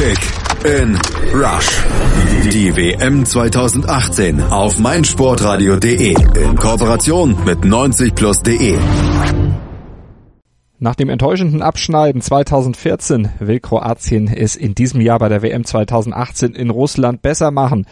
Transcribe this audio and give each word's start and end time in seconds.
Kick 0.00 0.18
in 0.64 0.98
Rush. 1.34 1.84
Die 2.50 2.74
WM 2.74 3.26
2018 3.26 4.40
auf 4.44 4.78
meinsportradio.de 4.78 6.14
in 6.42 6.56
Kooperation 6.56 7.36
mit 7.44 7.58
90plus.de. 7.58 8.78
Nach 10.78 10.94
dem 10.94 11.10
enttäuschenden 11.10 11.60
Abschneiden 11.60 12.22
2014 12.22 13.28
will 13.40 13.60
Kroatien 13.60 14.28
es 14.28 14.56
in 14.56 14.74
diesem 14.74 15.02
Jahr 15.02 15.18
bei 15.18 15.28
der 15.28 15.42
WM 15.42 15.66
2018 15.66 16.54
in 16.54 16.70
Russland 16.70 17.20
besser 17.20 17.50
machen. 17.50 17.86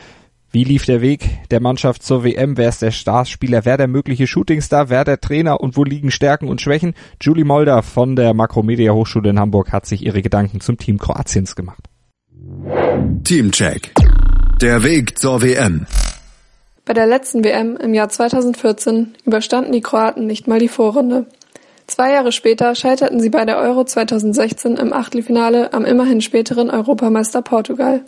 Wie 0.51 0.65
lief 0.65 0.87
der 0.87 1.03
Weg 1.03 1.29
der 1.51 1.61
Mannschaft 1.61 2.03
zur 2.03 2.25
WM? 2.25 2.57
Wer 2.57 2.71
ist 2.71 2.81
der 2.81 2.91
Starspieler? 2.91 3.67
Wer 3.67 3.77
der 3.77 3.87
mögliche 3.87 4.27
Shootingstar? 4.27 4.89
Wer 4.89 5.05
der 5.05 5.21
Trainer? 5.21 5.61
Und 5.61 5.77
wo 5.77 5.85
liegen 5.85 6.11
Stärken 6.11 6.49
und 6.49 6.63
Schwächen? 6.63 6.95
Julie 7.21 7.45
Molder 7.45 7.83
von 7.83 8.17
der 8.17 8.33
Makromedia 8.33 8.95
Hochschule 8.95 9.29
in 9.29 9.39
Hamburg 9.39 9.73
hat 9.73 9.85
sich 9.85 10.07
ihre 10.07 10.23
Gedanken 10.23 10.63
zum 10.63 10.79
Team 10.79 10.97
Kroatiens 10.97 11.55
gemacht. 11.55 11.85
Teamcheck. 13.25 13.93
Der 14.63 14.83
Weg 14.83 15.19
zur 15.19 15.43
WM. 15.43 15.87
Bei 16.87 16.95
der 16.95 17.07
letzten 17.07 17.45
WM 17.45 17.77
im 17.77 17.93
Jahr 17.93 18.09
2014 18.09 19.15
überstanden 19.25 19.73
die 19.73 19.83
Kroaten 19.83 20.27
nicht 20.27 20.49
mal 20.49 20.59
die 20.59 20.69
Vorrunde. 20.69 21.27
Zwei 21.87 22.13
Jahre 22.13 22.33
später 22.33 22.75
scheiterten 22.75 23.21
sie 23.21 23.29
bei 23.29 23.45
der 23.45 23.59
Euro 23.59 23.85
2016 23.85 24.77
im 24.79 24.93
Achtelfinale 24.95 25.73
am 25.75 25.85
immerhin 25.85 26.23
späteren 26.23 26.71
Europameister 26.71 27.43
Portugal. 27.43 28.03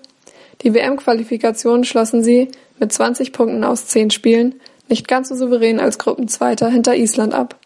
Die 0.62 0.72
WM-Qualifikation 0.72 1.84
schlossen 1.84 2.24
sie 2.24 2.48
mit 2.78 2.92
20 2.92 3.32
Punkten 3.32 3.62
aus 3.62 3.86
10 3.86 4.10
Spielen 4.10 4.54
nicht 4.88 5.06
ganz 5.06 5.28
so 5.28 5.36
souverän 5.36 5.80
als 5.80 5.98
Gruppenzweiter 5.98 6.70
hinter 6.70 6.96
Island 6.96 7.34
ab. 7.34 7.56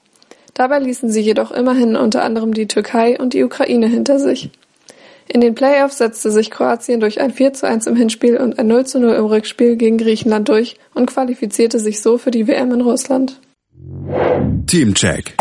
Dabei 0.54 0.80
ließen 0.80 1.08
sie 1.08 1.20
jedoch 1.20 1.52
immerhin 1.52 1.94
unter 1.94 2.24
anderem 2.24 2.52
die 2.52 2.66
Türkei 2.66 3.18
und 3.18 3.32
die 3.32 3.44
Ukraine 3.44 3.86
hinter 3.86 4.18
sich. 4.18 4.50
In 5.34 5.40
den 5.40 5.56
Playoffs 5.56 5.98
setzte 5.98 6.30
sich 6.30 6.48
Kroatien 6.48 7.00
durch 7.00 7.20
ein 7.20 7.32
4 7.32 7.54
zu 7.54 7.66
1 7.66 7.88
im 7.88 7.96
Hinspiel 7.96 8.36
und 8.36 8.56
ein 8.60 8.68
0 8.68 8.86
zu 8.86 9.00
0 9.00 9.16
im 9.16 9.24
Rückspiel 9.24 9.74
gegen 9.74 9.98
Griechenland 9.98 10.48
durch 10.48 10.76
und 10.94 11.06
qualifizierte 11.06 11.80
sich 11.80 12.00
so 12.00 12.18
für 12.18 12.30
die 12.30 12.46
WM 12.46 12.70
in 12.70 12.82
Russland. 12.82 13.40
Teamcheck. 14.68 15.34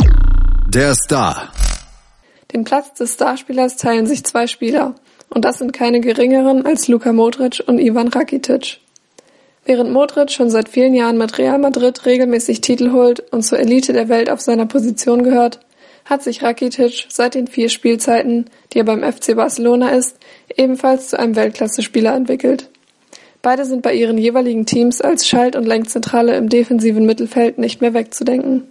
Der 0.67 0.95
Star. 0.95 1.52
Den 2.52 2.63
Platz 2.63 2.95
des 2.95 3.13
Starspielers 3.13 3.77
teilen 3.77 4.08
sich 4.08 4.23
zwei 4.23 4.47
Spieler. 4.47 4.95
Und 5.30 5.45
das 5.45 5.59
sind 5.59 5.73
keine 5.73 6.02
geringeren 6.02 6.66
als 6.66 6.88
Luka 6.88 7.13
Modric 7.13 7.63
und 7.67 7.78
Ivan 7.78 8.07
Rakitic. 8.07 8.80
Während 9.63 9.91
Modric 9.91 10.31
schon 10.31 10.50
seit 10.50 10.69
vielen 10.69 10.95
Jahren 10.95 11.19
mit 11.19 11.38
Real 11.38 11.59
Madrid 11.59 12.03
regelmäßig 12.07 12.61
Titel 12.61 12.94
holt 12.94 13.19
und 13.31 13.44
zur 13.44 13.59
Elite 13.59 13.94
der 13.94 14.09
Welt 14.09 14.31
auf 14.31 14.41
seiner 14.41 14.66
Position 14.66 15.22
gehört, 15.22 15.59
hat 16.06 16.23
sich 16.23 16.44
Rakitic 16.44 17.06
seit 17.09 17.36
den 17.36 17.48
vier 17.48 17.70
Spielzeiten, 17.70 18.46
die 18.72 18.80
er 18.80 18.86
beim 18.86 19.04
FC 19.04 19.36
Barcelona 19.36 19.90
ist, 19.90 20.18
ebenfalls 20.56 21.09
zu 21.09 21.20
einem 21.20 21.36
Weltklasse-Spieler 21.36 22.14
entwickelt. 22.14 22.70
Beide 23.42 23.66
sind 23.66 23.82
bei 23.82 23.94
ihren 23.94 24.18
jeweiligen 24.18 24.66
Teams 24.66 25.02
als 25.02 25.28
Schalt- 25.28 25.56
und 25.56 25.66
Lenkzentrale 25.66 26.38
im 26.38 26.50
defensiven 26.50 27.06
Mittelfeld 27.06 27.58
nicht 27.58 27.81
mehr 27.81 27.94
wegzudenken. 27.94 28.64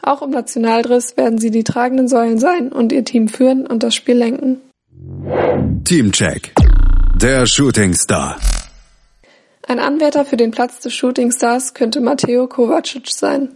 Auch 0.00 0.22
im 0.22 0.30
Nationaldriss 0.30 1.16
werden 1.16 1.38
sie 1.38 1.50
die 1.50 1.64
tragenden 1.64 2.08
Säulen 2.08 2.38
sein 2.38 2.72
und 2.72 2.92
ihr 2.92 3.04
Team 3.04 3.28
führen 3.28 3.66
und 3.66 3.82
das 3.82 3.94
Spiel 3.94 4.16
lenken. 4.16 4.60
Teamcheck. 5.84 6.54
Der 7.16 7.46
Shooting 7.46 7.94
Star. 7.94 8.38
Ein 9.66 9.78
Anwärter 9.78 10.24
für 10.24 10.36
den 10.36 10.50
Platz 10.50 10.80
des 10.80 10.94
Shooting 10.94 11.32
Stars 11.32 11.72
könnte 11.72 12.00
Matteo 12.00 12.46
Kovacic 12.46 13.08
sein. 13.08 13.50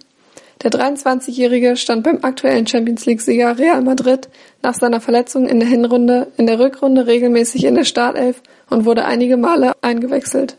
Der 0.62 0.72
23-Jährige 0.72 1.76
stand 1.76 2.02
beim 2.02 2.18
aktuellen 2.22 2.66
Champions 2.66 3.06
League-Sieger 3.06 3.58
Real 3.58 3.80
Madrid 3.80 4.28
nach 4.60 4.74
seiner 4.74 5.00
Verletzung 5.00 5.46
in 5.46 5.60
der 5.60 5.68
Hinrunde 5.68 6.26
in 6.36 6.46
der 6.46 6.58
Rückrunde 6.58 7.06
regelmäßig 7.06 7.64
in 7.64 7.76
der 7.76 7.84
Startelf 7.84 8.42
und 8.68 8.84
wurde 8.84 9.04
einige 9.04 9.36
Male 9.36 9.74
eingewechselt. 9.82 10.56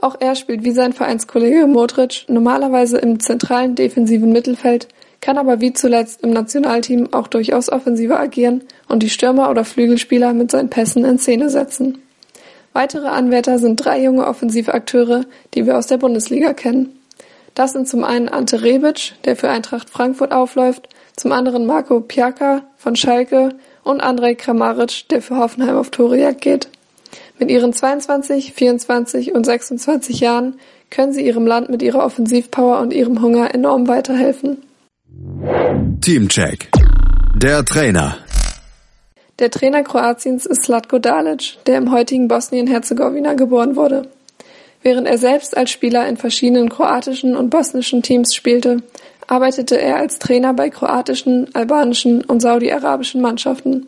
Auch 0.00 0.16
er 0.20 0.34
spielt 0.34 0.64
wie 0.64 0.72
sein 0.72 0.92
Vereinskollege 0.92 1.66
Modric 1.66 2.26
normalerweise 2.28 2.98
im 2.98 3.18
zentralen 3.18 3.74
defensiven 3.74 4.30
Mittelfeld, 4.30 4.88
kann 5.22 5.38
aber 5.38 5.62
wie 5.62 5.72
zuletzt 5.72 6.22
im 6.22 6.30
Nationalteam 6.30 7.14
auch 7.14 7.28
durchaus 7.28 7.70
offensiver 7.70 8.20
agieren 8.20 8.62
und 8.88 9.02
die 9.02 9.08
Stürmer 9.08 9.48
oder 9.48 9.64
Flügelspieler 9.64 10.34
mit 10.34 10.50
seinen 10.50 10.68
Pässen 10.68 11.06
in 11.06 11.18
Szene 11.18 11.48
setzen. 11.48 12.02
Weitere 12.74 13.06
Anwärter 13.06 13.58
sind 13.58 13.76
drei 13.76 14.02
junge 14.02 14.26
Offensivakteure, 14.26 15.24
die 15.54 15.64
wir 15.64 15.78
aus 15.78 15.86
der 15.86 15.96
Bundesliga 15.96 16.52
kennen. 16.52 16.90
Das 17.54 17.72
sind 17.72 17.88
zum 17.88 18.02
einen 18.02 18.28
Ante 18.28 18.62
Rebic, 18.62 19.14
der 19.24 19.36
für 19.36 19.48
Eintracht 19.48 19.88
Frankfurt 19.88 20.32
aufläuft, 20.32 20.88
zum 21.16 21.30
anderen 21.30 21.66
Marco 21.66 22.00
Piaka 22.00 22.62
von 22.76 22.96
Schalke 22.96 23.50
und 23.84 24.00
Andrej 24.00 24.34
Kramaric, 24.34 25.08
der 25.10 25.22
für 25.22 25.36
Hoffenheim 25.36 25.76
auf 25.76 25.90
Torejagd 25.90 26.40
geht. 26.40 26.68
Mit 27.38 27.50
ihren 27.50 27.72
22, 27.72 28.52
24 28.54 29.34
und 29.34 29.44
26 29.44 30.20
Jahren 30.20 30.58
können 30.90 31.12
sie 31.12 31.24
ihrem 31.24 31.46
Land 31.46 31.70
mit 31.70 31.82
ihrer 31.82 32.04
Offensivpower 32.04 32.80
und 32.80 32.92
ihrem 32.92 33.22
Hunger 33.22 33.54
enorm 33.54 33.86
weiterhelfen. 33.86 34.62
Teamcheck. 36.00 36.70
Der 37.36 37.64
Trainer. 37.64 38.16
Der 39.38 39.50
Trainer 39.50 39.82
Kroatiens 39.82 40.46
ist 40.46 40.64
Slatko 40.64 40.98
Dalic, 40.98 41.58
der 41.66 41.78
im 41.78 41.90
heutigen 41.90 42.28
Bosnien-Herzegowina 42.28 43.34
geboren 43.34 43.74
wurde. 43.74 44.08
Während 44.84 45.08
er 45.08 45.16
selbst 45.16 45.56
als 45.56 45.70
Spieler 45.70 46.06
in 46.06 46.18
verschiedenen 46.18 46.68
kroatischen 46.68 47.36
und 47.36 47.48
bosnischen 47.48 48.02
Teams 48.02 48.34
spielte, 48.34 48.82
arbeitete 49.26 49.80
er 49.80 49.96
als 49.96 50.18
Trainer 50.18 50.52
bei 50.52 50.68
kroatischen, 50.68 51.48
albanischen 51.54 52.22
und 52.22 52.40
saudi-arabischen 52.40 53.22
Mannschaften. 53.22 53.86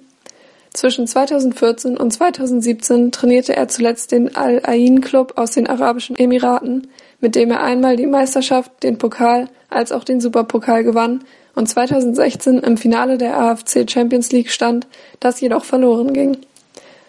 Zwischen 0.73 1.07
2014 1.07 1.99
und 1.99 2.12
2017 2.12 3.12
trainierte 3.12 3.55
er 3.55 3.69
zuletzt 3.69 4.11
den 4.11 4.37
Al-Ain 4.37 5.03
Club 5.03 5.34
aus 5.37 5.51
den 5.51 5.67
Arabischen 5.67 6.17
Emiraten, 6.17 6.89
mit 7.21 7.34
dem 7.34 7.51
er 7.51 7.63
einmal 7.63 7.97
die 7.97 8.07
Meisterschaft, 8.07 8.83
den 8.83 8.97
Pokal 8.97 9.49
als 9.69 9.93
auch 9.93 10.05
den 10.05 10.23
Superpokal 10.23 10.83
gewann 10.83 11.25
und 11.55 11.69
2016 11.69 12.61
im 12.61 12.78
Finale 12.78 13.19
der 13.19 13.39
AFC 13.39 13.91
Champions 13.91 14.33
League 14.33 14.51
stand, 14.51 14.87
das 15.21 15.43
jedoch 15.43 15.65
verloren 15.65 16.15
ging. 16.15 16.39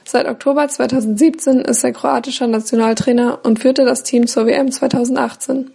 Seit 0.09 0.25
Oktober 0.25 0.69
2017 0.69 1.59
ist 1.59 1.83
er 1.83 1.91
kroatischer 1.91 2.47
Nationaltrainer 2.47 3.39
und 3.43 3.59
führte 3.59 3.83
das 3.83 4.03
Team 4.03 4.25
zur 4.25 4.45
WM 4.45 4.71
2018. 4.71 5.69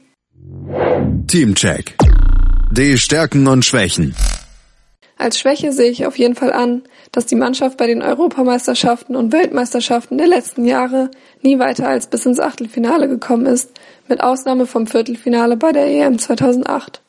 Teamcheck. 1.27 1.99
Die 2.71 2.97
Stärken 2.97 3.47
und 3.47 3.63
Schwächen. 3.63 4.15
Als 5.19 5.39
Schwäche 5.39 5.71
sehe 5.73 5.91
ich 5.91 6.07
auf 6.07 6.17
jeden 6.17 6.35
Fall 6.35 6.51
an, 6.51 6.81
dass 7.13 7.27
die 7.27 7.37
Mannschaft 7.37 7.77
bei 7.77 7.87
den 7.87 8.01
Europameisterschaften 8.01 9.17
und 9.17 9.33
Weltmeisterschaften 9.33 10.17
der 10.17 10.29
letzten 10.29 10.65
Jahre 10.65 11.11
nie 11.43 11.59
weiter 11.59 11.87
als 11.87 12.07
bis 12.07 12.25
ins 12.25 12.41
Achtelfinale 12.41 13.09
gekommen 13.09 13.45
ist, 13.45 13.73
mit 14.09 14.23
Ausnahme 14.23 14.65
vom 14.65 14.87
Viertelfinale 14.87 15.59
bei 15.59 15.73
der 15.73 15.85
EM 15.89 16.19
2008. 16.19 17.03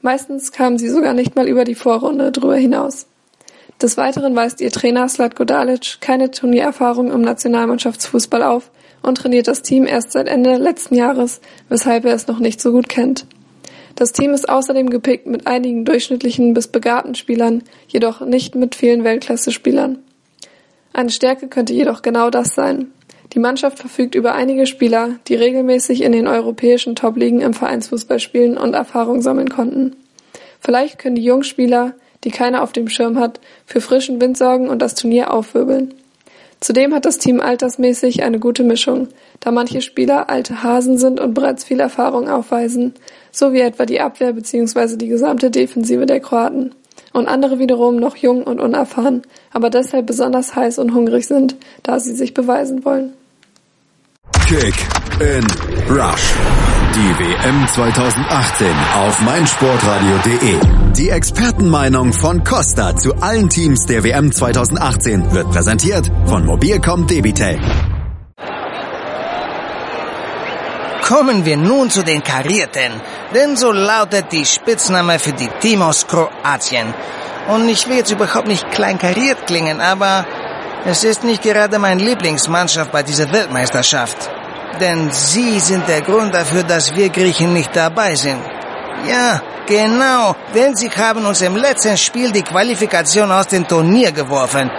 Meistens 0.00 0.50
kamen 0.50 0.78
sie 0.78 0.88
sogar 0.88 1.12
nicht 1.12 1.36
mal 1.36 1.46
über 1.46 1.64
die 1.64 1.74
Vorrunde 1.74 2.32
drüber 2.32 2.56
hinaus. 2.56 3.06
Des 3.80 3.96
Weiteren 3.96 4.34
weist 4.34 4.60
ihr 4.60 4.72
Trainer 4.72 5.08
Slatko 5.08 5.44
Dalic 5.44 6.00
keine 6.00 6.32
Turniererfahrung 6.32 7.12
im 7.12 7.20
Nationalmannschaftsfußball 7.20 8.42
auf 8.42 8.72
und 9.02 9.18
trainiert 9.18 9.46
das 9.46 9.62
Team 9.62 9.86
erst 9.86 10.10
seit 10.10 10.26
Ende 10.26 10.56
letzten 10.56 10.96
Jahres, 10.96 11.40
weshalb 11.68 12.04
er 12.04 12.14
es 12.14 12.26
noch 12.26 12.40
nicht 12.40 12.60
so 12.60 12.72
gut 12.72 12.88
kennt. 12.88 13.26
Das 13.94 14.12
Team 14.12 14.32
ist 14.32 14.48
außerdem 14.48 14.90
gepickt 14.90 15.26
mit 15.26 15.46
einigen 15.46 15.84
durchschnittlichen 15.84 16.54
bis 16.54 16.66
begabten 16.66 17.14
Spielern, 17.14 17.62
jedoch 17.86 18.20
nicht 18.20 18.56
mit 18.56 18.74
vielen 18.74 19.04
Weltklasse-Spielern. 19.04 19.98
Eine 20.92 21.10
Stärke 21.10 21.46
könnte 21.46 21.72
jedoch 21.72 22.02
genau 22.02 22.30
das 22.30 22.56
sein. 22.56 22.92
Die 23.32 23.38
Mannschaft 23.38 23.78
verfügt 23.78 24.16
über 24.16 24.34
einige 24.34 24.66
Spieler, 24.66 25.20
die 25.28 25.36
regelmäßig 25.36 26.02
in 26.02 26.10
den 26.10 26.26
europäischen 26.26 26.96
Top-Ligen 26.96 27.42
im 27.42 27.54
Vereinsfußball 27.54 28.18
spielen 28.18 28.58
und 28.58 28.74
Erfahrung 28.74 29.22
sammeln 29.22 29.50
konnten. 29.50 29.94
Vielleicht 30.60 30.98
können 30.98 31.14
die 31.14 31.24
Jungspieler, 31.24 31.94
die 32.24 32.30
keiner 32.30 32.62
auf 32.62 32.72
dem 32.72 32.88
Schirm 32.88 33.18
hat, 33.18 33.40
für 33.66 33.80
frischen 33.80 34.20
Wind 34.20 34.36
sorgen 34.36 34.68
und 34.68 34.80
das 34.80 34.94
Turnier 34.94 35.32
aufwirbeln. 35.32 35.94
Zudem 36.60 36.92
hat 36.92 37.04
das 37.04 37.18
Team 37.18 37.40
altersmäßig 37.40 38.24
eine 38.24 38.40
gute 38.40 38.64
Mischung, 38.64 39.08
da 39.40 39.52
manche 39.52 39.80
Spieler 39.80 40.28
alte 40.28 40.62
Hasen 40.62 40.98
sind 40.98 41.20
und 41.20 41.34
bereits 41.34 41.64
viel 41.64 41.78
Erfahrung 41.78 42.28
aufweisen, 42.28 42.94
so 43.30 43.52
wie 43.52 43.60
etwa 43.60 43.86
die 43.86 44.00
Abwehr 44.00 44.32
bzw. 44.32 44.96
die 44.96 45.08
gesamte 45.08 45.50
Defensive 45.50 46.06
der 46.06 46.20
Kroaten. 46.20 46.74
Und 47.12 47.28
andere 47.28 47.58
wiederum 47.58 47.96
noch 47.96 48.16
jung 48.16 48.42
und 48.42 48.60
unerfahren, 48.60 49.22
aber 49.52 49.70
deshalb 49.70 50.06
besonders 50.06 50.54
heiß 50.54 50.78
und 50.78 50.94
hungrig 50.94 51.26
sind, 51.26 51.56
da 51.82 52.00
sie 52.00 52.14
sich 52.14 52.34
beweisen 52.34 52.84
wollen. 52.84 53.12
Kick 54.46 54.74
in 55.20 55.46
Rush. 55.88 56.34
Die 56.94 57.18
WM 57.18 57.66
2018 57.68 58.66
auf 58.94 59.20
meinsportradio.de. 59.22 60.77
Die 60.96 61.10
Expertenmeinung 61.10 62.12
von 62.12 62.42
Costa 62.44 62.96
zu 62.96 63.14
allen 63.20 63.48
Teams 63.48 63.86
der 63.86 64.02
WM 64.02 64.32
2018 64.32 65.32
wird 65.32 65.50
präsentiert 65.50 66.10
von 66.26 66.44
Mobilcom 66.44 67.06
Debitel. 67.06 67.58
Kommen 71.06 71.44
wir 71.44 71.56
nun 71.56 71.90
zu 71.90 72.02
den 72.02 72.22
Karierten, 72.22 72.92
denn 73.34 73.56
so 73.56 73.72
lautet 73.72 74.32
die 74.32 74.44
Spitzname 74.44 75.18
für 75.18 75.32
die 75.32 75.48
Team 75.60 75.82
aus 75.82 76.06
Kroatien. 76.06 76.92
Und 77.48 77.68
ich 77.68 77.88
will 77.88 77.96
jetzt 77.96 78.10
überhaupt 78.10 78.48
nicht 78.48 78.70
kleinkariert 78.70 79.46
klingen, 79.46 79.80
aber 79.80 80.26
Es 80.86 81.04
ist 81.04 81.24
nicht 81.24 81.42
gerade 81.42 81.78
meine 81.78 82.02
Lieblingsmannschaft 82.02 82.92
bei 82.92 83.02
dieser 83.02 83.30
Weltmeisterschaft. 83.32 84.30
Denn 84.80 85.10
sie 85.10 85.58
sind 85.58 85.88
der 85.88 86.02
Grund 86.02 86.34
dafür, 86.34 86.62
dass 86.62 86.94
wir 86.94 87.08
Griechen 87.08 87.52
nicht 87.52 87.74
dabei 87.74 88.14
sind. 88.14 88.40
Ja, 89.06 89.42
genau, 89.68 90.34
denn 90.54 90.74
sie 90.74 90.90
haben 90.90 91.24
uns 91.26 91.42
im 91.42 91.56
letzten 91.56 91.96
Spiel 91.96 92.32
die 92.32 92.42
Qualifikation 92.42 93.30
aus 93.30 93.46
dem 93.48 93.66
Turnier 93.68 94.12
geworfen. 94.12 94.70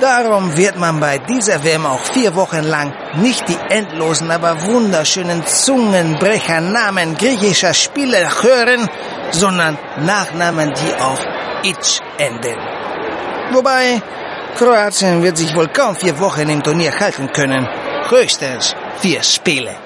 Darum 0.00 0.54
wird 0.56 0.76
man 0.76 1.00
bei 1.00 1.18
dieser 1.18 1.64
WM 1.64 1.86
auch 1.86 2.04
vier 2.12 2.34
Wochen 2.34 2.62
lang 2.62 2.92
nicht 3.14 3.48
die 3.48 3.56
endlosen, 3.70 4.30
aber 4.30 4.62
wunderschönen 4.66 5.44
Zungenbrechernamen 5.46 7.16
griechischer 7.16 7.72
Spieler 7.72 8.28
hören, 8.42 8.88
sondern 9.30 9.78
Nachnamen, 10.00 10.74
die 10.74 11.02
auf 11.02 11.20
Itch 11.62 12.00
enden. 12.18 12.58
Wobei, 13.52 14.02
Kroatien 14.58 15.22
wird 15.22 15.38
sich 15.38 15.54
wohl 15.54 15.68
kaum 15.68 15.96
vier 15.96 16.18
Wochen 16.20 16.48
im 16.48 16.62
Turnier 16.62 16.92
halten 16.98 17.32
können. 17.32 17.66
Höchstens 18.10 18.74
vier 18.98 19.22
Spiele. 19.22 19.85